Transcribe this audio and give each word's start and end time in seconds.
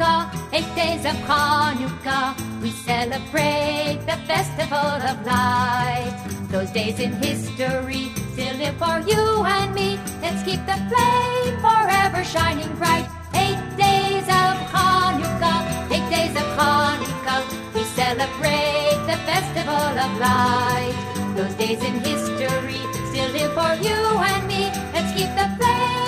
Hanukkah, 0.00 0.54
eight 0.54 0.74
days 0.74 1.04
of 1.04 1.16
Hanukkah, 1.28 2.32
we 2.62 2.70
celebrate 2.70 4.00
the 4.06 4.16
festival 4.24 4.96
of 5.04 5.26
light. 5.26 6.16
Those 6.48 6.70
days 6.70 6.98
in 6.98 7.12
history 7.12 8.08
still 8.32 8.56
live 8.56 8.76
for 8.76 9.04
you 9.04 9.44
and 9.44 9.74
me. 9.74 10.00
Let's 10.22 10.42
keep 10.42 10.64
the 10.64 10.80
flame 10.88 11.56
forever 11.60 12.24
shining 12.24 12.72
bright. 12.76 13.06
Eight 13.34 13.60
days 13.76 14.24
of 14.24 14.56
Hanukkah, 14.72 15.60
eight 15.92 16.08
days 16.08 16.32
of 16.32 16.48
Hanukkah, 16.56 17.44
we 17.74 17.84
celebrate 17.84 19.04
the 19.04 19.18
festival 19.28 19.92
of 20.00 20.10
light. 20.18 20.96
Those 21.36 21.54
days 21.54 21.82
in 21.84 22.00
history 22.00 22.80
still 23.12 23.30
live 23.36 23.52
for 23.52 23.72
you 23.84 24.00
and 24.32 24.48
me. 24.48 24.72
Let's 24.96 25.12
keep 25.12 25.28
the 25.36 25.48
flame 25.60 25.99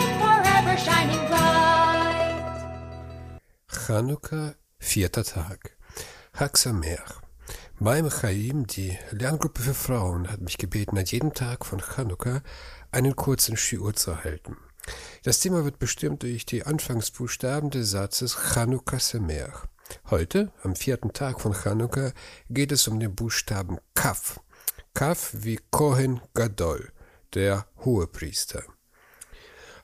Chanukka, 3.86 4.54
vierter 4.78 5.24
Tag. 5.24 5.76
Sameach. 6.52 7.20
Beim 7.80 8.08
Chaim, 8.10 8.64
die 8.68 8.96
Lerngruppe 9.10 9.60
für 9.60 9.74
Frauen, 9.74 10.30
hat 10.30 10.40
mich 10.40 10.56
gebeten, 10.56 10.96
an 10.96 11.04
jedem 11.04 11.34
Tag 11.34 11.66
von 11.66 11.80
Chanukka 11.80 12.42
einen 12.92 13.16
kurzen 13.16 13.56
Shiur 13.56 13.94
zu 13.94 14.22
halten. 14.22 14.56
Das 15.24 15.40
Thema 15.40 15.64
wird 15.64 15.80
bestimmt 15.80 16.22
durch 16.22 16.46
die 16.46 16.64
Anfangsbuchstaben 16.64 17.70
des 17.70 17.90
Satzes 17.90 18.36
Chanukka 18.54 19.00
Sameach. 19.00 19.66
Heute, 20.10 20.52
am 20.62 20.76
vierten 20.76 21.12
Tag 21.12 21.40
von 21.40 21.52
Chanukka, 21.52 22.12
geht 22.50 22.70
es 22.70 22.86
um 22.86 23.00
den 23.00 23.16
Buchstaben 23.16 23.78
Kaf. 23.94 24.38
Kaf 24.94 25.30
wie 25.32 25.58
Kohen 25.72 26.20
Gadol, 26.34 26.92
der 27.34 27.66
Hohepriester. 27.84 28.62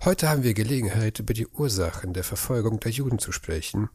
Heute 0.04 0.28
haben 0.28 0.44
wir 0.44 0.54
Gelegenheit, 0.54 1.18
über 1.18 1.34
die 1.34 1.48
Ursachen 1.48 2.12
der 2.12 2.22
Verfolgung 2.22 2.78
der 2.78 2.92
Juden 2.92 3.18
zu 3.18 3.32
sprechen, 3.32 3.90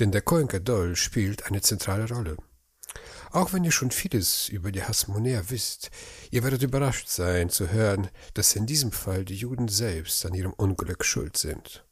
denn 0.00 0.10
der 0.10 0.20
Kohen 0.20 0.48
Gadol 0.48 0.96
spielt 0.96 1.46
eine 1.46 1.60
zentrale 1.60 2.08
Rolle. 2.08 2.36
Auch 3.30 3.52
wenn 3.52 3.62
ihr 3.62 3.70
schon 3.70 3.92
vieles 3.92 4.48
über 4.48 4.72
die 4.72 4.82
Hasmonäer 4.82 5.48
wisst, 5.48 5.90
ihr 6.32 6.42
werdet 6.42 6.64
überrascht 6.64 7.08
sein 7.08 7.48
zu 7.48 7.70
hören, 7.70 8.08
dass 8.34 8.56
in 8.56 8.66
diesem 8.66 8.90
Fall 8.90 9.24
die 9.24 9.36
Juden 9.36 9.68
selbst 9.68 10.26
an 10.26 10.34
ihrem 10.34 10.52
Unglück 10.52 11.04
schuld 11.04 11.36
sind. 11.36 11.84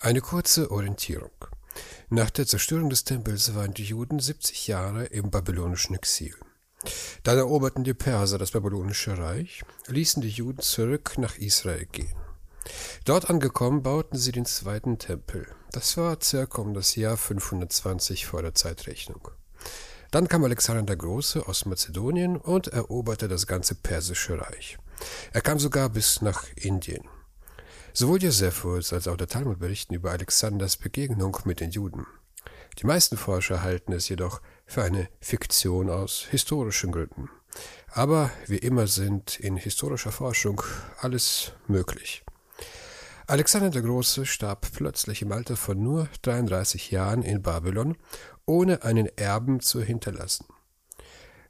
Eine 0.00 0.20
kurze 0.20 0.72
Orientierung. 0.72 1.30
Nach 2.10 2.30
der 2.30 2.48
Zerstörung 2.48 2.90
des 2.90 3.04
Tempels 3.04 3.54
waren 3.54 3.74
die 3.74 3.84
Juden 3.84 4.18
70 4.18 4.66
Jahre 4.66 5.04
im 5.04 5.30
babylonischen 5.30 5.94
Exil. 5.94 6.34
Dann 7.22 7.38
eroberten 7.38 7.84
die 7.84 7.94
Perser 7.94 8.38
das 8.38 8.50
babylonische 8.50 9.16
Reich, 9.16 9.62
ließen 9.86 10.20
die 10.20 10.30
Juden 10.30 10.62
zurück 10.62 11.16
nach 11.16 11.38
Israel 11.38 11.86
gehen. 11.86 12.21
Dort 13.04 13.30
angekommen 13.30 13.82
bauten 13.82 14.16
sie 14.16 14.32
den 14.32 14.44
zweiten 14.46 14.98
Tempel. 14.98 15.46
Das 15.72 15.96
war 15.96 16.18
circa 16.22 16.62
um 16.62 16.74
das 16.74 16.96
Jahr 16.96 17.16
520 17.16 18.26
vor 18.26 18.42
der 18.42 18.54
Zeitrechnung. 18.54 19.28
Dann 20.10 20.28
kam 20.28 20.44
Alexander 20.44 20.82
der 20.82 20.96
Große 20.96 21.48
aus 21.48 21.64
Mazedonien 21.64 22.36
und 22.36 22.68
eroberte 22.68 23.28
das 23.28 23.46
ganze 23.46 23.74
persische 23.74 24.38
Reich. 24.40 24.76
Er 25.32 25.40
kam 25.40 25.58
sogar 25.58 25.88
bis 25.88 26.20
nach 26.20 26.44
Indien. 26.54 27.08
Sowohl 27.94 28.22
Josephus 28.22 28.92
als 28.92 29.08
auch 29.08 29.16
der 29.16 29.26
Talmud 29.26 29.58
berichten 29.58 29.94
über 29.94 30.10
Alexanders 30.10 30.76
Begegnung 30.76 31.38
mit 31.44 31.60
den 31.60 31.70
Juden. 31.70 32.06
Die 32.78 32.86
meisten 32.86 33.16
Forscher 33.16 33.62
halten 33.62 33.92
es 33.92 34.08
jedoch 34.08 34.40
für 34.66 34.82
eine 34.82 35.08
Fiktion 35.20 35.90
aus 35.90 36.26
historischen 36.30 36.92
Gründen. 36.92 37.28
Aber 37.88 38.30
wie 38.46 38.58
immer 38.58 38.86
sind 38.86 39.38
in 39.40 39.56
historischer 39.56 40.12
Forschung 40.12 40.62
alles 40.98 41.52
möglich. 41.68 42.24
Alexander 43.26 43.70
der 43.70 43.82
Große 43.82 44.26
starb 44.26 44.66
plötzlich 44.72 45.22
im 45.22 45.32
Alter 45.32 45.56
von 45.56 45.82
nur 45.82 46.08
33 46.22 46.90
Jahren 46.90 47.22
in 47.22 47.42
Babylon, 47.42 47.96
ohne 48.46 48.82
einen 48.82 49.06
Erben 49.16 49.60
zu 49.60 49.80
hinterlassen. 49.80 50.46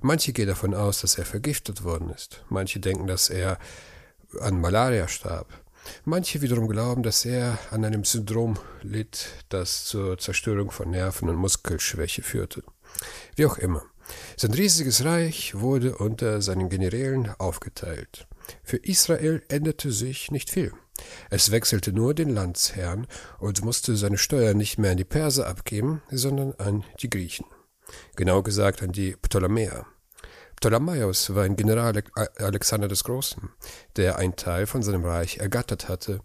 Manche 0.01 0.33
gehen 0.33 0.49
davon 0.49 0.75
aus, 0.75 1.01
dass 1.01 1.17
er 1.17 1.25
vergiftet 1.25 1.85
worden 1.85 2.11
ist. 2.11 2.45
Manche 2.49 2.81
denken, 2.81 3.07
dass 3.07 3.31
er 3.31 3.59
an 4.41 4.61
Malaria 4.61 5.09
starb. 5.09 5.49
Manche 6.05 6.43
wiederum 6.43 6.69
glauben, 6.69 7.03
dass 7.03 7.25
er 7.25 7.59
an 7.71 7.85
einem 7.85 8.05
Syndrom 8.05 8.59
litt, 8.83 9.29
das 9.49 9.85
zur 9.85 10.19
Zerstörung 10.19 10.71
von 10.71 10.91
Nerven 10.91 11.29
und 11.29 11.37
Muskelschwäche 11.37 12.23
führte. 12.23 12.63
Wie 13.37 13.47
auch 13.47 13.59
immer. 13.59 13.83
Sein 14.37 14.53
riesiges 14.53 15.05
Reich 15.05 15.55
wurde 15.55 15.97
unter 15.97 16.43
seinen 16.43 16.69
Generälen 16.69 17.31
aufgeteilt. 17.39 18.27
Für 18.63 18.77
Israel 18.77 19.43
änderte 19.49 19.93
sich 19.93 20.31
nicht 20.31 20.51
viel. 20.51 20.73
Es 21.31 21.51
wechselte 21.51 21.93
nur 21.93 22.15
den 22.15 22.29
Landsherrn 22.29 23.07
und 23.39 23.65
musste 23.65 23.97
seine 23.97 24.19
Steuern 24.19 24.57
nicht 24.57 24.79
mehr 24.79 24.93
an 24.93 24.97
die 24.97 25.05
Perser 25.05 25.47
abgeben, 25.47 26.03
sondern 26.11 26.53
an 26.59 26.85
die 27.01 27.11
Griechen. 27.11 27.47
Genau 28.17 28.43
gesagt 28.43 28.83
an 28.83 28.93
die 28.93 29.17
Ptolemäer. 29.17 29.87
Ptolemaios 30.57 31.35
war 31.35 31.43
ein 31.43 31.57
General 31.57 31.93
Alexander 32.37 32.87
des 32.87 33.03
Großen, 33.03 33.51
der 33.97 34.19
einen 34.19 34.37
Teil 34.37 34.67
von 34.67 34.83
seinem 34.83 35.05
Reich 35.05 35.39
ergattert 35.39 35.89
hatte, 35.89 36.21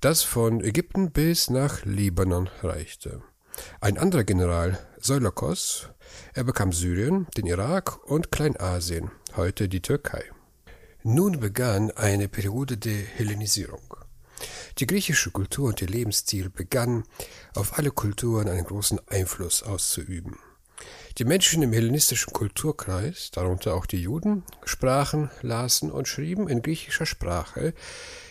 das 0.00 0.22
von 0.22 0.62
Ägypten 0.62 1.12
bis 1.12 1.48
nach 1.48 1.84
Libanon 1.84 2.50
reichte. 2.62 3.22
Ein 3.80 3.96
anderer 3.96 4.24
General, 4.24 4.78
Seulikos, 5.00 5.88
er 6.34 6.44
bekam 6.44 6.72
Syrien, 6.72 7.26
den 7.36 7.46
Irak 7.46 8.04
und 8.04 8.30
Kleinasien, 8.30 9.10
heute 9.36 9.68
die 9.68 9.80
Türkei. 9.80 10.24
Nun 11.02 11.40
begann 11.40 11.90
eine 11.92 12.28
Periode 12.28 12.76
der 12.76 13.02
Hellenisierung. 13.02 13.99
Die 14.78 14.86
griechische 14.86 15.30
Kultur 15.30 15.68
und 15.68 15.82
ihr 15.82 15.88
Lebensstil 15.88 16.50
begannen, 16.50 17.04
auf 17.54 17.78
alle 17.78 17.90
Kulturen 17.90 18.48
einen 18.48 18.64
großen 18.64 19.00
Einfluss 19.08 19.62
auszuüben. 19.62 20.38
Die 21.18 21.24
Menschen 21.24 21.62
im 21.62 21.72
hellenistischen 21.72 22.32
Kulturkreis, 22.32 23.30
darunter 23.30 23.74
auch 23.74 23.86
die 23.86 24.00
Juden, 24.00 24.44
sprachen, 24.64 25.30
lasen 25.42 25.90
und 25.90 26.08
schrieben 26.08 26.48
in 26.48 26.62
griechischer 26.62 27.06
Sprache 27.06 27.74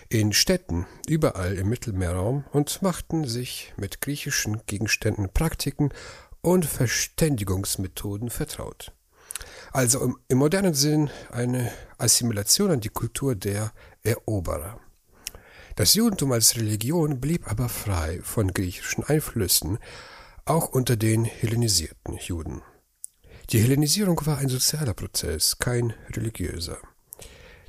in 0.10 0.34
Städten 0.34 0.88
überall 1.08 1.54
im 1.54 1.70
Mittelmeerraum 1.70 2.46
und 2.52 2.82
machten 2.82 3.26
sich 3.28 3.74
mit 3.78 4.02
griechischen 4.02 4.62
Gegenständen, 4.66 5.30
Praktiken 5.32 5.94
und 6.42 6.66
Verständigungsmethoden 6.66 8.32
vertraut. 8.32 8.92
Also 9.72 10.04
im, 10.04 10.18
im 10.28 10.40
modernen 10.40 10.74
Sinn 10.74 11.12
eine 11.32 11.72
Assimilation 12.00 12.72
an 12.72 12.80
die 12.80 12.90
Kultur 12.90 13.36
der 13.36 13.72
Eroberer. 14.02 14.80
Das 15.80 15.94
Judentum 15.94 16.34
als 16.34 16.58
Religion 16.58 17.22
blieb 17.22 17.50
aber 17.50 17.70
frei 17.70 18.20
von 18.22 18.52
griechischen 18.52 19.06
Einflüssen, 19.06 19.78
auch 20.44 20.68
unter 20.68 20.98
den 20.98 21.24
hellenisierten 21.24 22.18
Juden. 22.18 22.62
Die 23.52 23.62
Hellenisierung 23.62 24.20
war 24.26 24.40
ein 24.40 24.50
sozialer 24.50 24.94
Prozess, 24.94 25.58
kein 25.58 25.94
religiöser. 26.10 26.80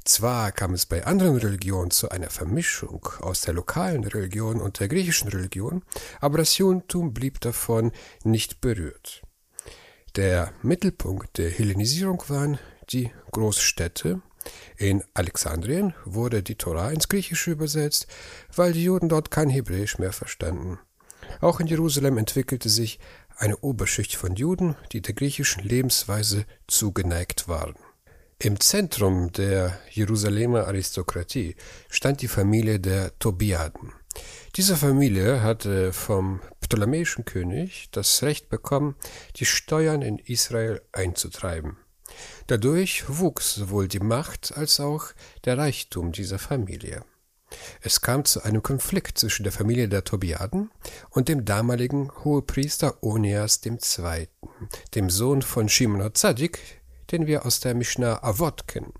Zwar 0.04 0.50
kam 0.50 0.74
es 0.74 0.86
bei 0.86 1.06
anderen 1.06 1.36
Religionen 1.36 1.92
zu 1.92 2.08
einer 2.08 2.30
Vermischung 2.30 3.08
aus 3.20 3.42
der 3.42 3.54
lokalen 3.54 4.02
Religion 4.02 4.60
und 4.60 4.80
der 4.80 4.88
griechischen 4.88 5.28
Religion, 5.28 5.84
aber 6.20 6.38
das 6.38 6.58
Judentum 6.58 7.14
blieb 7.14 7.40
davon 7.40 7.92
nicht 8.24 8.60
berührt. 8.60 9.22
Der 10.16 10.52
Mittelpunkt 10.62 11.38
der 11.38 11.50
Hellenisierung 11.50 12.24
waren 12.26 12.58
die 12.88 13.12
Großstädte. 13.30 14.20
In 14.76 15.02
Alexandrien 15.14 15.94
wurde 16.04 16.42
die 16.42 16.56
Tora 16.56 16.90
ins 16.90 17.08
Griechische 17.08 17.50
übersetzt, 17.50 18.06
weil 18.54 18.72
die 18.72 18.84
Juden 18.84 19.08
dort 19.08 19.30
kein 19.30 19.50
Hebräisch 19.50 19.98
mehr 19.98 20.12
verstanden. 20.12 20.78
Auch 21.40 21.60
in 21.60 21.66
Jerusalem 21.66 22.18
entwickelte 22.18 22.68
sich 22.68 22.98
eine 23.36 23.56
Oberschicht 23.58 24.16
von 24.16 24.36
Juden, 24.36 24.76
die 24.92 25.00
der 25.00 25.14
griechischen 25.14 25.62
Lebensweise 25.62 26.44
zugeneigt 26.66 27.48
waren. 27.48 27.74
Im 28.38 28.58
Zentrum 28.58 29.32
der 29.32 29.78
Jerusalemer 29.90 30.66
Aristokratie 30.66 31.56
stand 31.90 32.22
die 32.22 32.28
Familie 32.28 32.80
der 32.80 33.18
Tobiaden. 33.18 33.92
Diese 34.56 34.76
Familie 34.76 35.42
hatte 35.42 35.92
vom 35.92 36.40
ptolemäischen 36.60 37.24
König 37.24 37.88
das 37.92 38.22
Recht 38.22 38.48
bekommen, 38.48 38.96
die 39.36 39.44
Steuern 39.44 40.02
in 40.02 40.18
Israel 40.18 40.80
einzutreiben. 40.92 41.76
Dadurch 42.46 43.04
wuchs 43.08 43.54
sowohl 43.54 43.88
die 43.88 44.00
Macht 44.00 44.56
als 44.56 44.80
auch 44.80 45.06
der 45.44 45.58
Reichtum 45.58 46.12
dieser 46.12 46.38
Familie. 46.38 47.04
Es 47.80 48.00
kam 48.00 48.24
zu 48.24 48.42
einem 48.42 48.62
Konflikt 48.62 49.18
zwischen 49.18 49.42
der 49.42 49.52
Familie 49.52 49.88
der 49.88 50.04
Tobiaden 50.04 50.70
und 51.10 51.28
dem 51.28 51.44
damaligen 51.44 52.10
Hohepriester 52.24 53.02
Onias 53.02 53.60
II., 53.64 54.28
dem 54.94 55.10
Sohn 55.10 55.42
von 55.42 55.68
Shimon 55.68 56.14
Zadik, 56.14 56.80
den 57.10 57.26
wir 57.26 57.44
aus 57.44 57.60
der 57.60 57.74
Mishnah 57.74 58.22
Avot 58.22 58.68
kennen. 58.68 58.92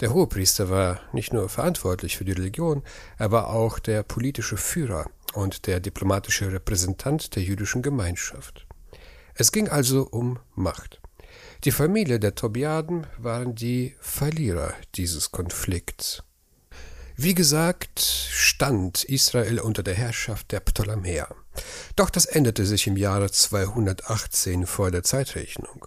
Der 0.00 0.14
Hohepriester 0.14 0.70
war 0.70 1.00
nicht 1.12 1.32
nur 1.32 1.48
verantwortlich 1.48 2.16
für 2.16 2.24
die 2.24 2.32
Religion, 2.32 2.82
er 3.18 3.32
war 3.32 3.50
auch 3.50 3.78
der 3.78 4.02
politische 4.02 4.56
Führer 4.56 5.10
und 5.34 5.66
der 5.66 5.80
diplomatische 5.80 6.50
Repräsentant 6.52 7.36
der 7.36 7.42
jüdischen 7.42 7.82
Gemeinschaft. 7.82 8.66
Es 9.34 9.52
ging 9.52 9.68
also 9.68 10.06
um 10.10 10.38
Macht. 10.54 11.00
Die 11.64 11.72
Familie 11.72 12.18
der 12.18 12.34
Tobiaden 12.34 13.06
waren 13.18 13.54
die 13.54 13.94
Verlierer 14.00 14.74
dieses 14.94 15.30
Konflikts. 15.30 16.22
Wie 17.16 17.34
gesagt, 17.34 18.00
stand 18.00 19.04
Israel 19.04 19.60
unter 19.60 19.82
der 19.82 19.94
Herrschaft 19.94 20.52
der 20.52 20.60
Ptolemäer. 20.60 21.28
Doch 21.94 22.08
das 22.08 22.24
änderte 22.24 22.64
sich 22.64 22.86
im 22.86 22.96
Jahre 22.96 23.30
218 23.30 24.66
vor 24.66 24.90
der 24.90 25.02
Zeitrechnung. 25.02 25.86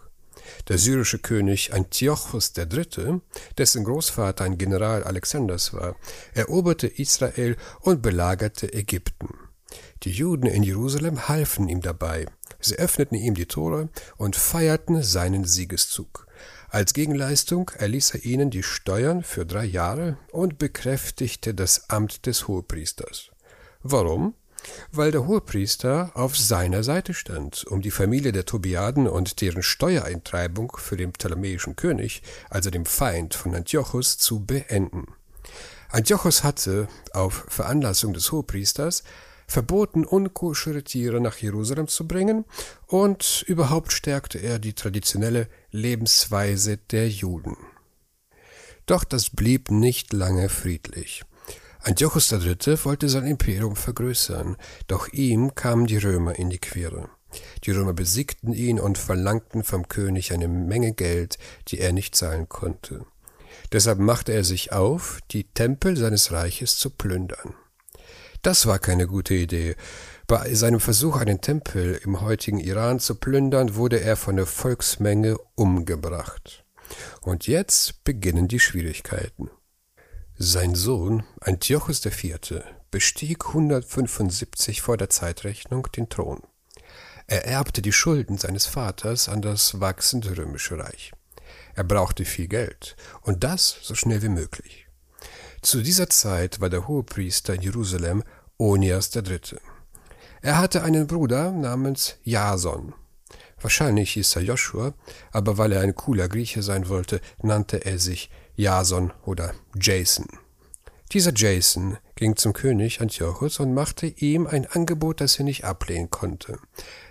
Der 0.67 0.77
syrische 0.77 1.19
König 1.19 1.73
Antiochus 1.73 2.53
III., 2.55 3.21
dessen 3.57 3.83
Großvater 3.83 4.43
ein 4.43 4.57
General 4.57 5.03
Alexanders 5.03 5.73
war, 5.73 5.95
eroberte 6.33 6.87
Israel 6.87 7.57
und 7.79 8.01
belagerte 8.01 8.71
Ägypten. 8.71 9.29
Die 10.03 10.11
Juden 10.11 10.47
in 10.47 10.63
Jerusalem 10.63 11.27
halfen 11.27 11.67
ihm 11.67 11.81
dabei. 11.81 12.27
Sie 12.63 12.77
öffneten 12.77 13.15
ihm 13.18 13.36
die 13.36 13.45
Tore 13.45 13.89
und 14.18 14.36
feierten 14.36 15.04
seinen 15.04 15.45
Siegeszug. 15.45 16.27
Als 16.69 16.94
Gegenleistung 16.94 17.69
erließ 17.77 18.15
er 18.15 18.25
ihnen 18.25 18.50
die 18.50 18.63
Steuern 18.63 19.24
für 19.24 19.45
drei 19.45 19.65
Jahre 19.65 20.18
und 20.31 20.57
bekräftigte 20.57 21.54
das 21.54 21.89
Amt 21.89 22.25
des 22.25 22.48
Hohepriesters. 22.48 23.30
Warum? 23.83 24.33
Weil 24.92 25.12
der 25.12 25.27
Hohepriester 25.27 26.12
auf 26.15 26.38
seiner 26.38 26.83
Seite 26.83 27.13
stand, 27.13 27.65
um 27.65 27.81
die 27.81 27.92
Familie 27.92 28.31
der 28.31 28.45
Tobiaden 28.45 29.07
und 29.07 29.42
deren 29.42 29.62
Steuereintreibung 29.62 30.71
für 30.77 30.98
den 30.98 31.12
ptolemäischen 31.12 31.75
König, 31.75 32.24
also 32.50 32.69
dem 32.69 32.86
Feind 32.86 33.36
von 33.36 33.54
Antiochus, 33.54 34.18
zu 34.18 34.39
beenden. 34.39 35.07
Antiochus 35.89 36.44
hatte, 36.44 36.88
auf 37.12 37.45
Veranlassung 37.50 38.13
des 38.13 38.31
Hohepriesters, 38.31 39.04
verboten, 39.53 40.03
unkoschere 40.03 40.83
Tiere 40.83 41.21
nach 41.21 41.38
Jerusalem 41.38 41.88
zu 41.88 42.07
bringen, 42.07 42.45
und 42.88 43.44
überhaupt 43.47 43.94
stärkte 43.94 44.39
er 44.39 44.57
die 44.59 44.73
traditionelle 44.73 45.47
Lebensweise 45.71 46.77
der 46.77 47.07
Juden. 47.07 47.55
Doch 48.88 49.03
das 49.03 49.29
blieb 49.29 49.71
nicht 49.71 50.11
lange 50.11 50.50
friedlich. 50.50 51.23
Antiochus 51.79 52.31
III. 52.31 52.83
wollte 52.83 53.09
sein 53.09 53.27
Imperium 53.27 53.75
vergrößern, 53.75 54.57
doch 54.88 55.07
ihm 55.09 55.53
kamen 55.53 55.85
die 55.85 55.97
Römer 55.97 56.35
in 56.35 56.50
die 56.50 56.59
Quere. 56.59 57.09
Die 57.63 57.71
Römer 57.71 57.94
besiegten 57.94 58.53
ihn 58.53 58.79
und 58.79 58.97
verlangten 58.97 59.63
vom 59.63 59.88
König 59.88 60.33
eine 60.33 60.47
Menge 60.47 60.94
Geld, 60.94 61.38
die 61.67 61.79
er 61.79 61.91
nicht 61.91 62.15
zahlen 62.15 62.50
konnte. 62.50 63.05
Deshalb 63.71 64.00
machte 64.00 64.33
er 64.33 64.44
sich 64.44 64.71
auf, 64.71 65.19
die 65.31 65.44
Tempel 65.44 65.95
seines 65.97 66.31
Reiches 66.31 66.77
zu 66.77 66.89
plündern. 66.89 67.55
Das 68.43 68.65
war 68.65 68.77
keine 68.77 69.07
gute 69.07 69.35
Idee. 69.35 69.77
Bei 70.27 70.53
seinem 70.53 70.81
Versuch, 70.81 71.15
einen 71.15 71.39
Tempel 71.39 71.97
im 72.03 72.19
heutigen 72.19 72.59
Iran 72.59 72.99
zu 72.99 73.15
plündern, 73.15 73.75
wurde 73.75 74.01
er 74.01 74.17
von 74.17 74.35
der 74.35 74.45
Volksmenge 74.45 75.37
umgebracht. 75.55 76.65
Und 77.21 77.47
jetzt 77.47 78.03
beginnen 78.03 78.49
die 78.49 78.59
Schwierigkeiten. 78.59 79.49
Sein 80.37 80.75
Sohn 80.75 81.23
Antiochus 81.39 82.05
IV. 82.05 82.63
bestieg 82.91 83.45
175 83.47 84.81
vor 84.81 84.97
der 84.97 85.09
Zeitrechnung 85.09 85.87
den 85.95 86.09
Thron. 86.09 86.41
Er 87.27 87.45
erbte 87.45 87.81
die 87.81 87.93
Schulden 87.93 88.37
seines 88.37 88.65
Vaters 88.65 89.29
an 89.29 89.41
das 89.41 89.79
wachsende 89.79 90.37
römische 90.37 90.77
Reich. 90.77 91.13
Er 91.75 91.85
brauchte 91.85 92.25
viel 92.25 92.49
Geld 92.49 92.97
und 93.21 93.45
das 93.45 93.77
so 93.81 93.95
schnell 93.95 94.21
wie 94.21 94.27
möglich. 94.27 94.85
Zu 95.63 95.81
dieser 95.81 96.10
Zeit 96.10 96.60
war 96.60 96.69
der 96.69 96.89
Hohepriester 96.89 97.54
in 97.54 97.62
Jerusalem 97.62 98.21
Onias 98.57 99.15
III. 99.15 99.39
Er 100.42 100.57
hatte 100.57 100.83
einen 100.83 101.07
Bruder 101.07 101.51
namens 101.51 102.18
Jason. 102.25 102.94
Wahrscheinlich 103.62 104.12
hieß 104.12 104.36
er 104.36 104.42
Joshua, 104.42 104.94
aber 105.31 105.57
weil 105.57 105.71
er 105.71 105.80
ein 105.80 105.95
cooler 105.95 106.27
Grieche 106.27 106.62
sein 106.62 106.89
wollte, 106.89 107.21
nannte 107.42 107.86
er 107.86 107.98
sich 107.98 108.30
Jason 108.57 109.13
oder 109.25 109.54
Jason. 109.80 110.27
Dieser 111.13 111.31
Jason 111.33 111.98
ging 112.15 112.36
zum 112.36 112.51
König 112.51 113.00
Antiochus 113.00 113.62
und 113.62 113.74
machte 113.74 114.07
ihm 114.07 114.48
ein 114.48 114.65
Angebot, 114.65 115.21
das 115.21 115.39
er 115.39 115.45
nicht 115.45 115.63
ablehnen 115.63 116.10
konnte. 116.10 116.60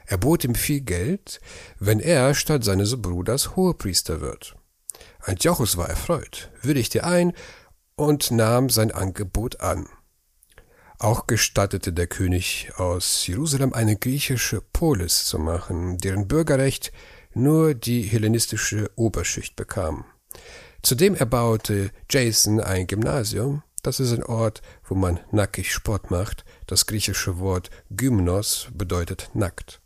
Er 0.04 0.18
bot 0.18 0.44
ihm 0.44 0.56
viel 0.56 0.82
Geld, 0.82 1.40
wenn 1.78 2.00
er 2.00 2.34
statt 2.34 2.64
seines 2.64 3.00
Bruders 3.00 3.56
Hohepriester 3.56 4.20
wird. 4.20 4.56
Antiochus 5.20 5.78
war 5.78 5.88
erfreut, 5.88 6.50
willigte 6.60 7.04
ein 7.04 7.32
und 7.96 8.30
nahm 8.30 8.70
sein 8.70 8.90
Angebot 8.90 9.60
an. 9.60 9.88
Auch 10.98 11.26
gestattete 11.26 11.92
der 11.92 12.06
König 12.06 12.70
aus 12.76 13.26
Jerusalem 13.26 13.72
eine 13.72 13.96
griechische 13.96 14.60
Polis 14.60 15.24
zu 15.24 15.38
machen, 15.38 15.98
deren 15.98 16.28
Bürgerrecht 16.28 16.92
nur 17.34 17.74
die 17.74 18.02
hellenistische 18.02 18.90
Oberschicht 18.94 19.56
bekam. 19.56 20.04
Zudem 20.82 21.14
erbaute 21.14 21.90
Jason 22.08 22.60
ein 22.60 22.86
Gymnasium, 22.86 23.62
das 23.82 23.98
ist 23.98 24.12
ein 24.12 24.22
Ort, 24.22 24.62
wo 24.84 24.94
man 24.94 25.18
nackig 25.32 25.72
Sport 25.72 26.10
macht. 26.10 26.44
Das 26.66 26.86
griechische 26.86 27.38
Wort 27.40 27.70
Gymnos 27.90 28.68
bedeutet 28.72 29.30
nackt. 29.34 29.81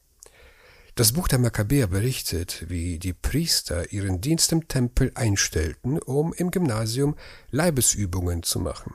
Das 0.97 1.13
Buch 1.13 1.29
der 1.29 1.39
Makkabäer 1.39 1.89
berichtet, 1.89 2.65
wie 2.71 2.99
die 2.99 3.13
Priester 3.13 3.93
ihren 3.93 4.23
Dienst 4.23 4.51
im 4.53 4.67
Tempel 4.67 5.13
einstellten, 5.15 5.99
um 5.99 6.33
im 6.33 6.51
Gymnasium 6.51 7.17
Leibesübungen 7.51 8.43
zu 8.43 8.61
machen. 8.61 8.95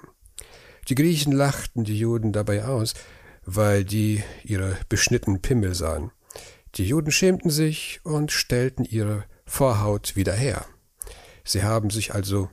Die 0.90 0.96
Griechen 0.96 1.32
lachten 1.32 1.84
die 1.84 2.00
Juden 2.00 2.34
dabei 2.34 2.66
aus, 2.66 2.96
weil 3.46 3.86
die 3.86 4.24
ihre 4.44 4.80
beschnittenen 4.90 5.44
Pimmel 5.44 5.76
sahen. 5.76 6.10
Die 6.74 6.86
Juden 6.86 7.12
schämten 7.12 7.52
sich 7.52 8.00
und 8.02 8.32
stellten 8.32 8.84
ihre 8.84 9.26
Vorhaut 9.46 10.16
wieder 10.16 10.34
her. 10.34 10.66
Sie 11.44 11.62
haben 11.62 11.92
sich 11.92 12.16
also 12.16 12.50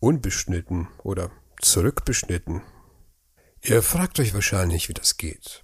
unbeschnitten 0.00 0.88
oder 1.02 1.30
zurückbeschnitten. 1.60 2.62
Ihr 3.60 3.82
fragt 3.82 4.18
euch 4.18 4.32
wahrscheinlich, 4.32 4.88
wie 4.88 4.94
das 4.94 5.18
geht. 5.18 5.62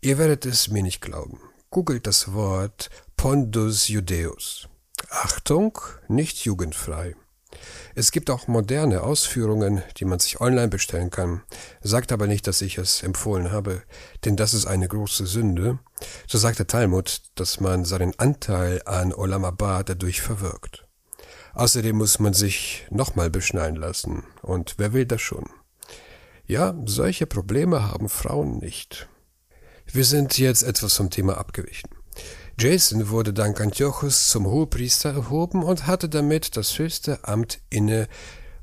Ihr 0.00 0.18
werdet 0.18 0.44
es 0.44 0.66
mir 0.66 0.82
nicht 0.82 1.00
glauben 1.00 1.38
googelt 1.74 2.06
das 2.06 2.32
Wort 2.32 2.88
Pondus 3.16 3.88
Judeus. 3.88 4.68
Achtung, 5.10 5.76
nicht 6.06 6.44
jugendfrei. 6.44 7.16
Es 7.96 8.12
gibt 8.12 8.30
auch 8.30 8.46
moderne 8.46 9.02
Ausführungen, 9.02 9.82
die 9.96 10.04
man 10.04 10.20
sich 10.20 10.40
online 10.40 10.68
bestellen 10.68 11.10
kann. 11.10 11.42
Sagt 11.80 12.12
aber 12.12 12.28
nicht, 12.28 12.46
dass 12.46 12.62
ich 12.62 12.78
es 12.78 13.02
empfohlen 13.02 13.50
habe, 13.50 13.82
denn 14.24 14.36
das 14.36 14.54
ist 14.54 14.66
eine 14.66 14.86
große 14.86 15.26
Sünde. 15.26 15.80
So 16.28 16.38
sagt 16.38 16.60
der 16.60 16.68
Talmud, 16.68 17.22
dass 17.34 17.58
man 17.58 17.84
seinen 17.84 18.16
Anteil 18.20 18.80
an 18.84 19.12
Olam 19.12 19.44
dadurch 19.58 20.22
verwirkt. 20.22 20.86
Außerdem 21.54 21.96
muss 21.96 22.20
man 22.20 22.34
sich 22.34 22.86
nochmal 22.90 23.30
beschneiden 23.30 23.80
lassen. 23.80 24.22
Und 24.42 24.74
wer 24.78 24.92
will 24.92 25.06
das 25.06 25.22
schon? 25.22 25.50
Ja, 26.46 26.72
solche 26.86 27.26
Probleme 27.26 27.90
haben 27.90 28.08
Frauen 28.08 28.58
nicht. 28.58 29.08
Wir 29.94 30.04
sind 30.04 30.38
jetzt 30.38 30.64
etwas 30.64 30.96
vom 30.96 31.08
Thema 31.08 31.38
abgewichen. 31.38 31.88
Jason 32.58 33.10
wurde 33.10 33.32
dank 33.32 33.60
Antiochus 33.60 34.26
zum 34.26 34.44
Hohepriester 34.44 35.10
erhoben 35.10 35.62
und 35.62 35.86
hatte 35.86 36.08
damit 36.08 36.56
das 36.56 36.80
höchste 36.80 37.22
Amt 37.22 37.60
inne, 37.70 38.08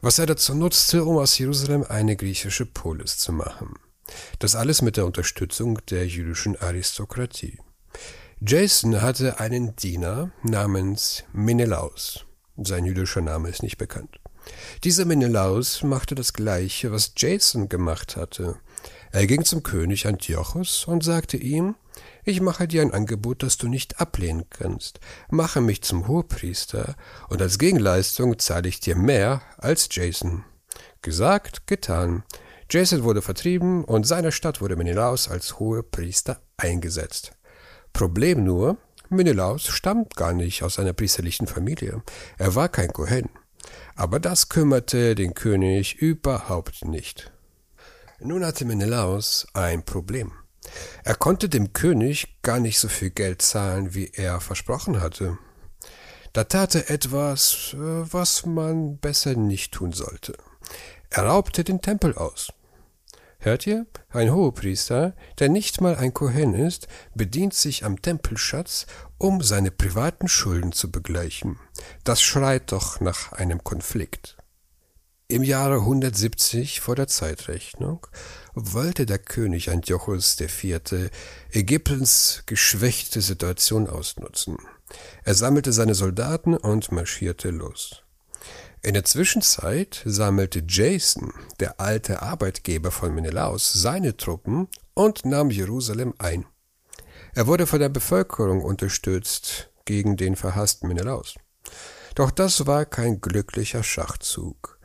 was 0.01 0.19
er 0.19 0.25
dazu 0.25 0.53
nutzte, 0.53 1.05
um 1.05 1.17
aus 1.17 1.37
Jerusalem 1.37 1.85
eine 1.87 2.17
griechische 2.17 2.65
Polis 2.65 3.17
zu 3.17 3.31
machen. 3.31 3.75
Das 4.39 4.55
alles 4.55 4.81
mit 4.81 4.97
der 4.97 5.05
Unterstützung 5.05 5.79
der 5.89 6.05
jüdischen 6.05 6.57
Aristokratie. 6.57 7.59
Jason 8.41 9.01
hatte 9.01 9.39
einen 9.39 9.73
Diener 9.77 10.31
namens 10.43 11.23
Menelaus. 11.31 12.25
Sein 12.57 12.83
jüdischer 12.83 13.21
Name 13.21 13.47
ist 13.47 13.63
nicht 13.63 13.77
bekannt. 13.77 14.19
Dieser 14.83 15.05
Menelaus 15.05 15.81
machte 15.81 16.13
das 16.13 16.33
gleiche, 16.33 16.91
was 16.91 17.13
Jason 17.15 17.69
gemacht 17.69 18.17
hatte. 18.17 18.57
Er 19.11 19.27
ging 19.27 19.43
zum 19.43 19.61
König 19.61 20.07
Antiochus 20.07 20.85
und 20.85 21.03
sagte 21.03 21.35
ihm, 21.35 21.75
ich 22.23 22.39
mache 22.39 22.67
dir 22.67 22.81
ein 22.81 22.93
Angebot, 22.93 23.43
das 23.43 23.57
du 23.57 23.67
nicht 23.67 23.99
ablehnen 23.99 24.45
kannst. 24.49 24.99
Mache 25.29 25.59
mich 25.59 25.81
zum 25.81 26.07
Hohepriester, 26.07 26.95
und 27.29 27.41
als 27.41 27.57
Gegenleistung 27.57 28.39
zahle 28.39 28.69
ich 28.69 28.79
dir 28.79 28.95
mehr 28.95 29.41
als 29.57 29.89
Jason. 29.91 30.45
Gesagt, 31.01 31.67
getan. 31.67 32.23
Jason 32.69 33.03
wurde 33.03 33.21
vertrieben 33.21 33.83
und 33.83 34.07
seiner 34.07 34.31
Stadt 34.31 34.61
wurde 34.61 34.77
Menelaus 34.77 35.27
als 35.27 35.59
Hohepriester 35.59 36.39
eingesetzt. 36.55 37.33
Problem 37.91 38.45
nur, 38.45 38.77
Menelaus 39.09 39.67
stammt 39.67 40.15
gar 40.15 40.31
nicht 40.31 40.63
aus 40.63 40.79
einer 40.79 40.93
priesterlichen 40.93 41.47
Familie. 41.47 42.01
Er 42.37 42.55
war 42.55 42.69
kein 42.69 42.93
Kohen. 42.93 43.29
Aber 43.95 44.21
das 44.21 44.47
kümmerte 44.47 45.15
den 45.15 45.33
König 45.33 45.95
überhaupt 45.95 46.85
nicht. 46.85 47.31
Nun 48.23 48.45
hatte 48.45 48.65
Menelaus 48.65 49.47
ein 49.53 49.83
Problem. 49.83 50.31
Er 51.03 51.15
konnte 51.15 51.49
dem 51.49 51.73
König 51.73 52.37
gar 52.43 52.59
nicht 52.59 52.77
so 52.77 52.87
viel 52.87 53.09
Geld 53.09 53.41
zahlen, 53.41 53.95
wie 53.95 54.11
er 54.13 54.39
versprochen 54.39 55.01
hatte. 55.01 55.39
Da 56.31 56.43
tat 56.43 56.75
er 56.75 56.91
etwas, 56.91 57.73
äh, 57.73 57.77
was 57.77 58.45
man 58.45 58.97
besser 58.97 59.33
nicht 59.35 59.73
tun 59.73 59.91
sollte. 59.91 60.37
Er 61.09 61.23
raubte 61.23 61.63
den 61.63 61.81
Tempel 61.81 62.15
aus. 62.15 62.53
Hört 63.39 63.65
ihr? 63.65 63.87
Ein 64.11 64.31
Hohepriester, 64.31 65.15
der 65.39 65.49
nicht 65.49 65.81
mal 65.81 65.95
ein 65.95 66.13
Kohen 66.13 66.53
ist, 66.53 66.87
bedient 67.15 67.55
sich 67.55 67.83
am 67.83 68.03
Tempelschatz, 68.03 68.85
um 69.17 69.41
seine 69.41 69.71
privaten 69.71 70.27
Schulden 70.27 70.73
zu 70.73 70.91
begleichen. 70.91 71.59
Das 72.03 72.21
schreit 72.21 72.71
doch 72.71 72.99
nach 72.99 73.31
einem 73.31 73.63
Konflikt. 73.63 74.37
Im 75.31 75.43
Jahre 75.43 75.75
170 75.75 76.81
vor 76.81 76.97
der 76.97 77.07
Zeitrechnung 77.07 78.05
wollte 78.53 79.05
der 79.05 79.17
König 79.17 79.71
Antiochus 79.71 80.37
IV. 80.37 81.09
Ägyptens 81.53 82.43
geschwächte 82.47 83.21
Situation 83.21 83.87
ausnutzen. 83.87 84.57
Er 85.23 85.33
sammelte 85.33 85.71
seine 85.71 85.95
Soldaten 85.95 86.57
und 86.57 86.91
marschierte 86.91 87.49
los. 87.49 88.01
In 88.81 88.93
der 88.93 89.05
Zwischenzeit 89.05 90.01
sammelte 90.03 90.65
Jason, 90.67 91.31
der 91.61 91.79
alte 91.79 92.21
Arbeitgeber 92.21 92.91
von 92.91 93.15
Menelaus, 93.15 93.71
seine 93.71 94.17
Truppen 94.17 94.67
und 94.95 95.23
nahm 95.23 95.49
Jerusalem 95.49 96.13
ein. 96.17 96.45
Er 97.35 97.47
wurde 97.47 97.67
von 97.67 97.79
der 97.79 97.87
Bevölkerung 97.87 98.65
unterstützt 98.65 99.69
gegen 99.85 100.17
den 100.17 100.35
verhassten 100.35 100.89
Menelaus. 100.89 101.35
Doch 102.15 102.31
das 102.31 102.67
war 102.67 102.85
kein 102.85 103.21
glücklicher 103.21 103.83
Schachzug. 103.83 104.80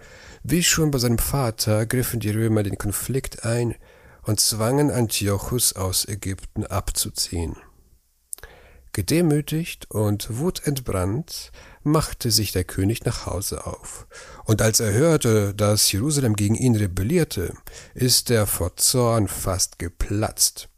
Wie 0.48 0.62
schon 0.62 0.92
bei 0.92 0.98
seinem 0.98 1.18
Vater 1.18 1.86
griffen 1.86 2.20
die 2.20 2.30
Römer 2.30 2.62
den 2.62 2.78
Konflikt 2.78 3.44
ein 3.44 3.74
und 4.22 4.38
zwangen 4.38 4.92
Antiochus 4.92 5.72
aus 5.72 6.06
Ägypten 6.06 6.64
abzuziehen. 6.64 7.56
Gedemütigt 8.92 9.90
und 9.90 10.38
wutentbrannt 10.38 11.50
machte 11.82 12.30
sich 12.30 12.52
der 12.52 12.62
König 12.62 13.04
nach 13.04 13.26
Hause 13.26 13.66
auf. 13.66 14.06
Und 14.44 14.62
als 14.62 14.78
er 14.78 14.92
hörte, 14.92 15.52
dass 15.52 15.90
Jerusalem 15.90 16.36
gegen 16.36 16.54
ihn 16.54 16.76
rebellierte, 16.76 17.52
ist 17.94 18.30
er 18.30 18.46
vor 18.46 18.76
Zorn 18.76 19.26
fast 19.26 19.80
geplatzt. 19.80 20.68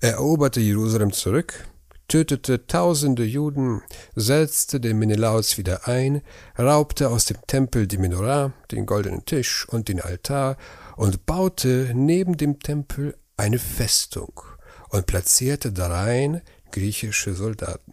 Er 0.00 0.14
eroberte 0.14 0.58
Jerusalem 0.58 1.12
zurück, 1.12 1.68
tötete 2.16 2.66
tausende 2.66 3.24
Juden, 3.24 3.82
setzte 4.14 4.80
den 4.80 4.98
Menelaus 4.98 5.58
wieder 5.58 5.86
ein, 5.86 6.22
raubte 6.58 7.10
aus 7.10 7.26
dem 7.26 7.36
Tempel 7.46 7.86
die 7.86 7.98
Menorah, 7.98 8.54
den 8.70 8.86
goldenen 8.86 9.26
Tisch 9.26 9.68
und 9.68 9.88
den 9.88 10.00
Altar 10.00 10.56
und 10.96 11.26
baute 11.26 11.90
neben 11.94 12.38
dem 12.38 12.58
Tempel 12.58 13.18
eine 13.36 13.58
Festung 13.58 14.40
und 14.88 15.04
platzierte 15.04 15.72
darein 15.72 16.40
griechische 16.72 17.34
Soldaten. 17.34 17.92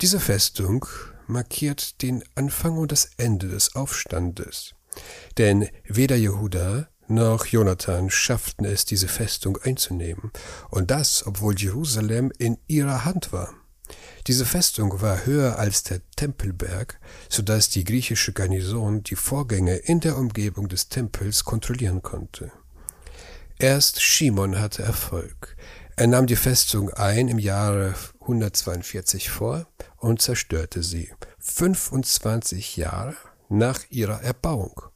Diese 0.00 0.18
Festung 0.18 0.84
markiert 1.28 2.02
den 2.02 2.24
Anfang 2.34 2.78
und 2.78 2.90
das 2.90 3.10
Ende 3.16 3.46
des 3.46 3.76
Aufstandes. 3.76 4.74
Denn 5.38 5.68
weder 5.84 6.16
Jehuda 6.16 6.88
noch 7.10 7.46
Jonathan 7.46 8.08
schafften 8.08 8.64
es, 8.64 8.84
diese 8.84 9.08
Festung 9.08 9.58
einzunehmen, 9.62 10.30
und 10.70 10.90
das, 10.90 11.26
obwohl 11.26 11.58
Jerusalem 11.58 12.32
in 12.38 12.58
ihrer 12.66 13.04
Hand 13.04 13.32
war. 13.32 13.52
Diese 14.26 14.44
Festung 14.44 15.00
war 15.00 15.26
höher 15.26 15.58
als 15.58 15.82
der 15.82 16.00
Tempelberg, 16.16 17.00
so 17.28 17.42
dass 17.42 17.68
die 17.70 17.84
griechische 17.84 18.32
Garnison 18.32 19.02
die 19.02 19.16
Vorgänge 19.16 19.76
in 19.76 20.00
der 20.00 20.16
Umgebung 20.16 20.68
des 20.68 20.88
Tempels 20.88 21.44
kontrollieren 21.44 22.02
konnte. 22.02 22.52
Erst 23.58 24.00
Shimon 24.00 24.58
hatte 24.58 24.82
Erfolg. 24.82 25.56
Er 25.96 26.06
nahm 26.06 26.26
die 26.26 26.36
Festung 26.36 26.90
ein 26.90 27.28
im 27.28 27.38
Jahre 27.38 27.94
142 28.20 29.28
vor 29.28 29.66
und 29.98 30.22
zerstörte 30.22 30.82
sie, 30.82 31.12
25 31.40 32.76
Jahre 32.76 33.16
nach 33.48 33.80
ihrer 33.90 34.22
Erbauung. 34.22 34.89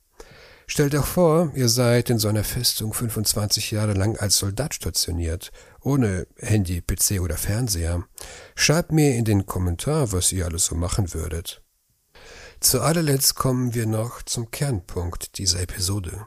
Stellt 0.66 0.94
euch 0.94 1.04
vor, 1.04 1.52
ihr 1.54 1.68
seid 1.68 2.08
in 2.10 2.18
so 2.18 2.28
einer 2.28 2.44
Festung 2.44 2.94
25 2.94 3.70
Jahre 3.70 3.92
lang 3.92 4.16
als 4.16 4.38
Soldat 4.38 4.74
stationiert, 4.74 5.52
ohne 5.80 6.26
Handy, 6.38 6.80
PC 6.80 7.20
oder 7.20 7.36
Fernseher. 7.36 8.04
Schreibt 8.54 8.90
mir 8.90 9.14
in 9.14 9.24
den 9.24 9.44
Kommentar, 9.46 10.12
was 10.12 10.32
ihr 10.32 10.46
alles 10.46 10.66
so 10.66 10.74
machen 10.74 11.12
würdet. 11.12 11.62
Zu 12.60 12.80
allerletzt 12.80 13.34
kommen 13.34 13.74
wir 13.74 13.84
noch 13.84 14.22
zum 14.22 14.50
Kernpunkt 14.50 15.36
dieser 15.36 15.60
Episode. 15.60 16.26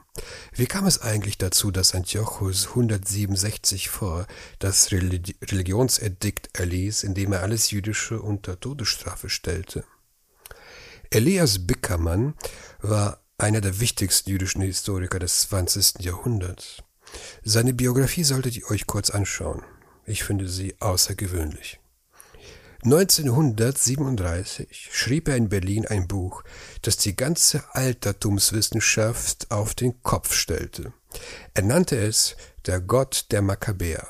Wie 0.52 0.66
kam 0.66 0.86
es 0.86 1.00
eigentlich 1.00 1.36
dazu, 1.36 1.72
dass 1.72 1.96
Antiochus 1.96 2.68
167 2.68 3.88
vor 3.88 4.24
das 4.60 4.92
Religionsedikt 4.92 6.50
erließ, 6.56 7.02
indem 7.02 7.32
er 7.32 7.42
alles 7.42 7.72
Jüdische 7.72 8.22
unter 8.22 8.60
Todesstrafe 8.60 9.28
stellte? 9.30 9.84
Elias 11.10 11.66
Bickermann 11.66 12.34
war 12.80 13.20
einer 13.38 13.60
der 13.60 13.78
wichtigsten 13.78 14.30
jüdischen 14.30 14.62
Historiker 14.62 15.20
des 15.20 15.42
20. 15.42 16.00
Jahrhunderts. 16.00 16.82
Seine 17.44 17.72
Biografie 17.72 18.24
solltet 18.24 18.56
ihr 18.56 18.68
euch 18.70 18.86
kurz 18.86 19.10
anschauen. 19.10 19.62
Ich 20.04 20.24
finde 20.24 20.48
sie 20.48 20.74
außergewöhnlich. 20.80 21.78
1937 22.84 24.88
schrieb 24.92 25.28
er 25.28 25.36
in 25.36 25.48
Berlin 25.48 25.86
ein 25.86 26.08
Buch, 26.08 26.42
das 26.82 26.96
die 26.96 27.16
ganze 27.16 27.62
Altertumswissenschaft 27.74 29.50
auf 29.50 29.74
den 29.74 30.00
Kopf 30.02 30.34
stellte. 30.34 30.92
Er 31.54 31.62
nannte 31.62 31.96
es 31.96 32.36
Der 32.66 32.80
Gott 32.80 33.26
der 33.30 33.42
Makkabäer. 33.42 34.06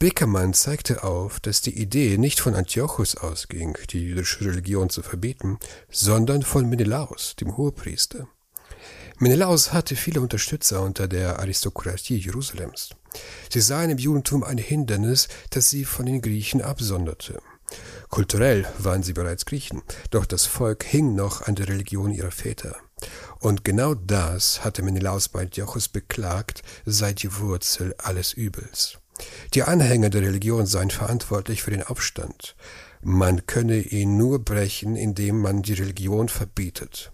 Beckermann 0.00 0.54
zeigte 0.54 1.04
auf, 1.04 1.40
dass 1.40 1.60
die 1.60 1.78
Idee 1.78 2.16
nicht 2.16 2.40
von 2.40 2.54
Antiochus 2.54 3.18
ausging, 3.18 3.76
die 3.90 4.00
jüdische 4.00 4.46
Religion 4.46 4.88
zu 4.88 5.02
verbieten, 5.02 5.58
sondern 5.90 6.40
von 6.40 6.66
Menelaus, 6.70 7.36
dem 7.38 7.58
Hohepriester. 7.58 8.26
Menelaus 9.18 9.74
hatte 9.74 9.96
viele 9.96 10.22
Unterstützer 10.22 10.80
unter 10.80 11.06
der 11.06 11.38
Aristokratie 11.40 12.16
Jerusalems. 12.16 12.94
Sie 13.50 13.60
sahen 13.60 13.90
im 13.90 13.98
Judentum 13.98 14.42
ein 14.42 14.56
Hindernis, 14.56 15.28
das 15.50 15.68
sie 15.68 15.84
von 15.84 16.06
den 16.06 16.22
Griechen 16.22 16.62
absonderte. 16.62 17.42
Kulturell 18.08 18.66
waren 18.78 19.02
sie 19.02 19.12
bereits 19.12 19.44
Griechen, 19.44 19.82
doch 20.08 20.24
das 20.24 20.46
Volk 20.46 20.82
hing 20.82 21.14
noch 21.14 21.42
an 21.42 21.56
der 21.56 21.68
Religion 21.68 22.10
ihrer 22.10 22.30
Väter. 22.30 22.74
Und 23.38 23.66
genau 23.66 23.92
das 23.92 24.64
hatte 24.64 24.82
Menelaus 24.82 25.28
bei 25.28 25.42
Antiochus 25.42 25.88
beklagt, 25.88 26.62
sei 26.86 27.12
die 27.12 27.36
Wurzel 27.36 27.94
alles 27.98 28.32
Übels. 28.32 28.99
Die 29.54 29.62
Anhänger 29.62 30.10
der 30.10 30.22
Religion 30.22 30.66
seien 30.66 30.90
verantwortlich 30.90 31.62
für 31.62 31.70
den 31.70 31.82
Aufstand. 31.82 32.56
Man 33.02 33.46
könne 33.46 33.78
ihn 33.78 34.16
nur 34.16 34.44
brechen, 34.44 34.96
indem 34.96 35.40
man 35.40 35.62
die 35.62 35.72
Religion 35.72 36.28
verbietet. 36.28 37.12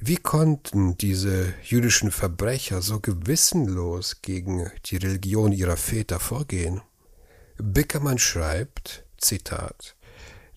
Wie 0.00 0.16
konnten 0.16 0.96
diese 0.96 1.54
jüdischen 1.64 2.12
Verbrecher 2.12 2.82
so 2.82 3.00
gewissenlos 3.00 4.22
gegen 4.22 4.70
die 4.86 4.96
Religion 4.96 5.50
ihrer 5.50 5.76
Väter 5.76 6.20
vorgehen? 6.20 6.82
Bickermann 7.56 8.18
schreibt, 8.18 9.04
Zitat, 9.16 9.96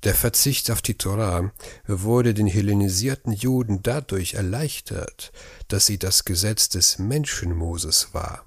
der 0.03 0.13
Verzicht 0.13 0.69
auf 0.69 0.81
die 0.81 0.97
Torah 0.97 1.51
wurde 1.87 2.33
den 2.33 2.47
hellenisierten 2.47 3.33
Juden 3.33 3.81
dadurch 3.81 4.35
erleichtert, 4.35 5.31
dass 5.67 5.85
sie 5.85 5.97
das 5.97 6.25
Gesetz 6.25 6.69
des 6.69 6.99
Menschen 6.99 7.55
Moses 7.55 8.09
war. 8.13 8.45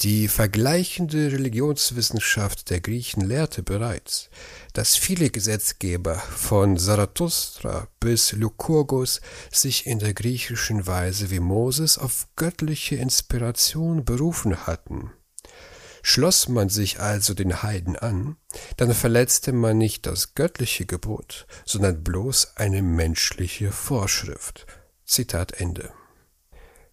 Die 0.00 0.28
vergleichende 0.28 1.32
Religionswissenschaft 1.32 2.68
der 2.68 2.82
Griechen 2.82 3.22
lehrte 3.22 3.62
bereits, 3.62 4.28
dass 4.74 4.94
viele 4.94 5.30
Gesetzgeber 5.30 6.16
von 6.16 6.76
Zarathustra 6.76 7.88
bis 7.98 8.32
Lykurgus 8.32 9.22
sich 9.50 9.86
in 9.86 9.98
der 9.98 10.12
griechischen 10.12 10.86
Weise 10.86 11.30
wie 11.30 11.40
Moses 11.40 11.96
auf 11.96 12.28
göttliche 12.36 12.96
Inspiration 12.96 14.04
berufen 14.04 14.66
hatten. 14.66 15.12
Schloss 16.02 16.46
man 16.46 16.68
sich 16.68 17.00
also 17.00 17.32
den 17.32 17.62
Heiden 17.62 17.96
an, 17.96 18.36
dann 18.76 18.92
verletzte 18.92 19.52
man 19.52 19.78
nicht 19.78 20.04
das 20.04 20.34
göttliche 20.34 20.84
Gebot, 20.84 21.46
sondern 21.64 22.04
bloß 22.04 22.58
eine 22.58 22.82
menschliche 22.82 23.72
Vorschrift. 23.72 24.66
Zitat 25.06 25.58
Ende. 25.58 25.90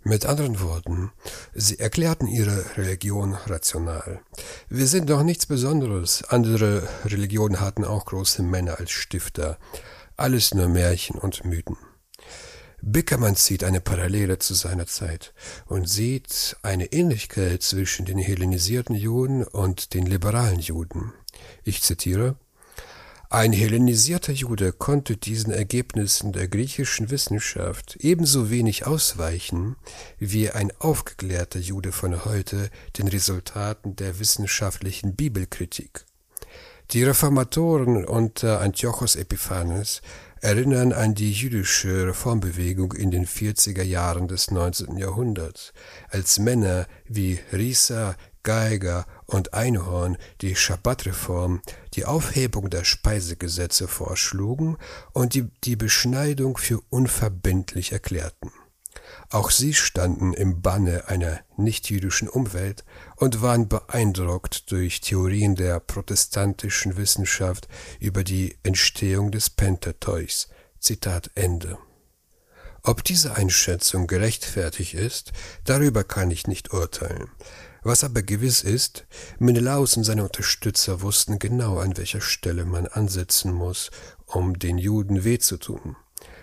Mit 0.05 0.25
anderen 0.25 0.59
Worten, 0.59 1.11
sie 1.53 1.79
erklärten 1.79 2.27
ihre 2.27 2.77
Religion 2.77 3.35
rational. 3.45 4.19
Wir 4.67 4.85
sind 4.85 5.09
doch 5.09 5.23
nichts 5.23 5.45
Besonderes. 5.45 6.25
Andere 6.25 6.85
Religionen 7.05 7.61
hatten 7.61 7.85
auch 7.85 8.03
große 8.05 8.43
Männer 8.43 8.79
als 8.79 8.91
Stifter. 8.91 9.57
Alles 10.17 10.53
nur 10.53 10.67
Märchen 10.67 11.17
und 11.17 11.45
Mythen. 11.45 11.77
Bickermann 12.81 13.37
zieht 13.37 13.63
eine 13.63 13.79
Parallele 13.79 14.39
zu 14.39 14.55
seiner 14.55 14.87
Zeit 14.87 15.33
und 15.67 15.87
sieht 15.87 16.57
eine 16.63 16.91
Ähnlichkeit 16.91 17.63
zwischen 17.63 18.05
den 18.05 18.17
hellenisierten 18.17 18.95
Juden 18.95 19.45
und 19.45 19.93
den 19.93 20.05
liberalen 20.05 20.59
Juden. 20.59 21.13
Ich 21.63 21.81
zitiere 21.81 22.35
ein 23.33 23.51
hellenisierter 23.51 24.31
Jude 24.31 24.71
konnte 24.71 25.17
diesen 25.17 25.51
Ergebnissen 25.51 26.33
der 26.33 26.47
griechischen 26.47 27.09
Wissenschaft 27.09 27.95
ebenso 27.99 28.51
wenig 28.51 28.85
ausweichen, 28.85 29.75
wie 30.19 30.51
ein 30.51 30.71
aufgeklärter 30.77 31.57
Jude 31.57 31.91
von 31.91 32.25
heute 32.25 32.69
den 32.99 33.07
Resultaten 33.07 33.95
der 33.95 34.19
wissenschaftlichen 34.19 35.15
Bibelkritik. 35.15 36.05
Die 36.91 37.03
Reformatoren 37.03 38.05
unter 38.05 38.61
Antiochos 38.61 39.15
Epiphanes 39.15 40.03
erinnern 40.39 40.93
an 40.93 41.15
die 41.15 41.31
jüdische 41.31 42.05
Reformbewegung 42.05 42.93
in 42.93 43.09
den 43.09 43.25
40er 43.25 43.81
Jahren 43.81 44.27
des 44.27 44.51
19. 44.51 44.97
Jahrhunderts, 44.97 45.73
als 46.09 46.37
Männer 46.37 46.85
wie 47.07 47.39
Risa, 47.51 48.15
Geiger 48.43 49.07
und 49.25 49.53
Einhorn 49.53 50.17
die 50.41 50.55
Schabbatreform, 50.55 51.61
die 51.93 52.05
Aufhebung 52.05 52.69
der 52.69 52.83
Speisegesetze 52.83 53.87
vorschlugen 53.87 54.77
und 55.11 55.33
die, 55.33 55.49
die 55.63 55.75
Beschneidung 55.75 56.57
für 56.57 56.81
unverbindlich 56.89 57.91
erklärten. 57.91 58.51
Auch 59.29 59.49
sie 59.49 59.73
standen 59.73 60.33
im 60.33 60.61
Banne 60.61 61.07
einer 61.07 61.39
nichtjüdischen 61.57 62.29
Umwelt 62.29 62.83
und 63.15 63.41
waren 63.41 63.67
beeindruckt 63.67 64.71
durch 64.71 65.01
Theorien 65.01 65.55
der 65.55 65.79
protestantischen 65.79 66.97
Wissenschaft 66.97 67.67
über 67.99 68.23
die 68.23 68.57
Entstehung 68.63 69.31
des 69.31 69.49
Pentateuchs. 69.49 70.49
Zitat 70.79 71.31
Ende. 71.35 71.77
Ob 72.83 73.03
diese 73.03 73.35
Einschätzung 73.35 74.07
gerechtfertigt 74.07 74.93
ist, 74.93 75.31
darüber 75.63 76.03
kann 76.03 76.29
ich 76.29 76.47
nicht 76.47 76.73
urteilen. 76.73 77.29
Was 77.83 78.03
aber 78.03 78.21
gewiss 78.21 78.63
ist, 78.63 79.05
Menelaus 79.39 79.97
und 79.97 80.05
seine 80.05 80.23
Unterstützer 80.23 81.01
wussten 81.01 81.37
genau, 81.37 81.79
an 81.79 81.97
welcher 81.97 82.21
Stelle 82.21 82.65
man 82.65 82.87
ansetzen 82.87 83.51
muss, 83.51 83.91
um 84.25 84.57
den 84.57 84.77
Juden 84.77 85.23
weh 85.25 85.37
zu 85.37 85.57
tun. 85.57 85.97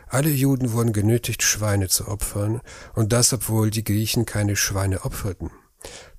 Alle 0.06 0.28
Juden 0.28 0.72
wurden 0.72 0.92
genötigt, 0.92 1.42
Schweine 1.42 1.88
zu 1.88 2.08
opfern, 2.08 2.60
und 2.94 3.12
das, 3.12 3.32
obwohl 3.32 3.70
die 3.70 3.84
Griechen 3.84 4.26
keine 4.26 4.56
Schweine 4.56 5.04
opferten. 5.04 5.50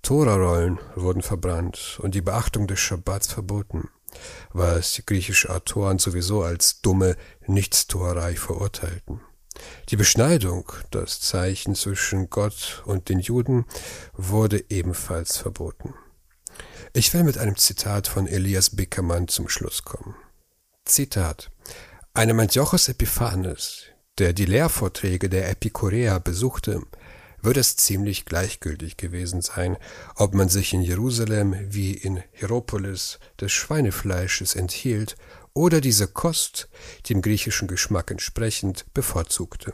Torarollen 0.02 0.80
wurden 0.96 1.22
verbrannt 1.22 2.00
und 2.02 2.16
die 2.16 2.22
Beachtung 2.22 2.66
des 2.66 2.80
Schabbats 2.80 3.28
verboten, 3.28 3.90
was 4.54 4.94
die 4.94 5.06
griechische 5.06 5.50
Autoren 5.54 6.00
sowieso 6.00 6.42
als 6.42 6.82
dumme 6.82 7.16
Nichtstuerei 7.46 8.36
verurteilten. 8.36 9.22
Die 9.90 9.96
Beschneidung, 9.96 10.72
das 10.92 11.20
Zeichen 11.20 11.76
zwischen 11.76 12.30
Gott 12.30 12.84
und 12.86 13.10
den 13.10 13.20
Juden, 13.20 13.66
wurde 14.14 14.64
ebenfalls 14.70 15.38
verboten. 15.38 15.94
Ich 16.94 17.14
will 17.14 17.24
mit 17.24 17.38
einem 17.38 17.58
Zitat 17.58 18.08
von 18.08 18.28
Elias 18.28 18.76
Bickermann 18.76 19.28
zum 19.28 19.50
Schluss 19.50 19.84
kommen. 19.84 20.16
Zitat 20.86 21.52
Einem 22.14 22.40
Antiochos 22.40 22.90
Epiphanes, 22.90 23.84
der 24.18 24.34
die 24.34 24.46
Lehrvorträge 24.46 25.30
der 25.30 25.50
Epikureer 25.50 26.20
besuchte, 26.20 26.82
wird 27.42 27.58
es 27.58 27.76
ziemlich 27.76 28.26
gleichgültig 28.26 28.98
gewesen 28.98 29.42
sein, 29.42 29.78
ob 30.16 30.34
man 30.34 30.50
sich 30.50 30.74
in 30.74 30.82
Jerusalem 30.82 31.56
wie 31.70 31.94
in 31.94 32.24
Hieropolis 32.34 33.20
des 33.40 33.52
Schweinefleisches 33.52 34.56
enthielt 34.56 35.16
oder 35.54 35.82
diese 35.82 36.08
Kost, 36.08 36.70
dem 37.10 37.22
griechischen 37.22 37.68
Geschmack 37.68 38.12
entsprechend, 38.12 38.86
bevorzugte. 38.94 39.74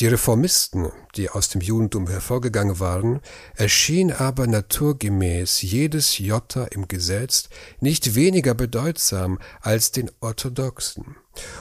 Die 0.00 0.08
Reformisten, 0.08 0.90
die 1.14 1.30
aus 1.30 1.50
dem 1.50 1.60
Judentum 1.60 2.08
hervorgegangen 2.08 2.80
waren, 2.80 3.20
erschien 3.54 4.10
aber 4.10 4.48
naturgemäß 4.48 5.62
jedes 5.62 6.18
Jota 6.18 6.64
im 6.64 6.88
Gesetz 6.88 7.48
nicht 7.78 8.16
weniger 8.16 8.54
bedeutsam 8.54 9.38
als 9.60 9.92
den 9.92 10.10
Orthodoxen, 10.18 11.14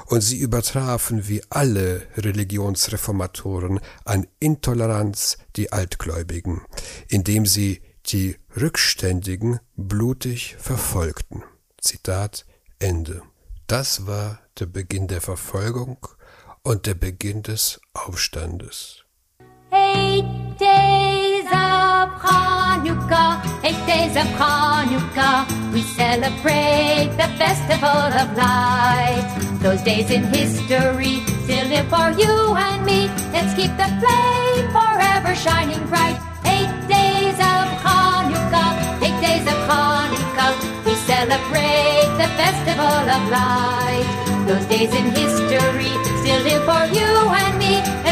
und 0.07 0.21
sie 0.21 0.39
übertrafen 0.39 1.27
wie 1.27 1.43
alle 1.51 2.07
Religionsreformatoren 2.17 3.79
an 4.03 4.25
Intoleranz 4.39 5.37
die 5.55 5.71
Altgläubigen, 5.71 6.61
indem 7.09 7.45
sie 7.45 7.81
die 8.07 8.37
Rückständigen 8.59 9.59
blutig 9.75 10.55
verfolgten. 10.57 11.43
Zitat 11.79 12.45
Ende. 12.83 13.21
Das 13.67 14.07
war 14.07 14.39
der 14.59 14.65
Beginn 14.65 15.07
der 15.07 15.21
Verfolgung 15.21 15.97
und 16.63 16.85
der 16.85 16.95
Beginn 16.95 17.41
des 17.41 17.79
Aufstandes. 17.93 19.05
Eight 19.71 20.25
days 20.59 21.45
of 21.45 22.09
Hanukkah, 22.21 23.41
eight 23.63 23.79
days 23.87 24.17
of 24.17 24.27
Hanukkah, 24.37 25.47
we 25.71 25.81
celebrate 25.95 27.09
the 27.15 27.29
festival 27.37 28.11
of 28.21 28.27
light. 28.35 29.27
Those 29.61 29.81
days 29.81 30.11
in 30.11 30.23
history 30.25 31.23
still 31.45 31.67
live 31.69 31.87
for 31.87 32.11
you 32.19 32.35
and 32.67 32.85
me. 32.85 33.07
Let's 33.31 33.53
keep 33.55 33.71
the 33.77 33.89
flame 34.01 34.67
forever 34.75 35.33
shining 35.35 35.83
bright. 35.87 36.19
Eight 36.43 36.73
days 36.89 37.39
of 37.39 37.65
Hanukkah, 37.85 38.71
eight 39.01 39.19
days 39.23 39.47
of 39.47 39.59
Hanukkah, 39.71 40.51
we 40.85 40.93
celebrate 41.07 41.72
festival 42.63 43.09
of 43.09 43.29
light. 43.29 44.07
Those 44.47 44.65
days 44.65 44.93
in 44.93 45.05
history 45.11 45.91
still 46.21 46.41
live 46.43 46.63
for 46.63 46.85
you 46.95 47.11
and 47.43 47.57
me. 47.59 48.02